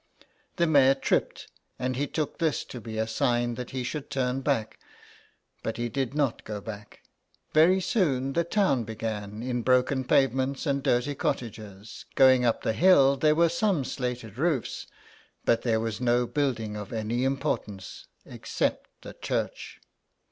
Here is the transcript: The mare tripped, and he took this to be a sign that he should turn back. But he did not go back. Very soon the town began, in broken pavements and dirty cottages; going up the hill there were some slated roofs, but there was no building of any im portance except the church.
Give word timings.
The 0.55 0.65
mare 0.65 0.95
tripped, 0.95 1.51
and 1.77 1.95
he 1.95 2.07
took 2.07 2.39
this 2.39 2.63
to 2.63 2.81
be 2.81 2.97
a 2.97 3.05
sign 3.05 3.53
that 3.53 3.69
he 3.69 3.83
should 3.83 4.09
turn 4.09 4.41
back. 4.41 4.79
But 5.61 5.77
he 5.77 5.89
did 5.89 6.15
not 6.15 6.43
go 6.43 6.59
back. 6.59 7.03
Very 7.53 7.79
soon 7.79 8.33
the 8.33 8.43
town 8.43 8.83
began, 8.83 9.43
in 9.43 9.61
broken 9.61 10.03
pavements 10.03 10.65
and 10.65 10.81
dirty 10.81 11.13
cottages; 11.13 12.05
going 12.15 12.43
up 12.43 12.63
the 12.63 12.73
hill 12.73 13.15
there 13.15 13.35
were 13.35 13.47
some 13.47 13.85
slated 13.85 14.39
roofs, 14.39 14.87
but 15.45 15.61
there 15.61 15.79
was 15.79 16.01
no 16.01 16.25
building 16.25 16.75
of 16.75 16.91
any 16.91 17.23
im 17.23 17.37
portance 17.37 18.05
except 18.25 18.89
the 19.03 19.13
church. 19.13 19.79